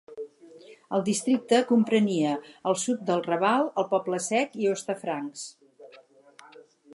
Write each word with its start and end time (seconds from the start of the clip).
El 0.97 1.03
districte 1.09 1.59
comprenia 1.71 2.31
el 2.71 2.77
sud 2.85 3.03
del 3.11 3.21
Raval, 3.27 3.69
el 3.83 3.87
Poble 3.93 4.21
Sec 4.29 4.57
i 4.65 4.71
Hostafrancs. 4.73 5.45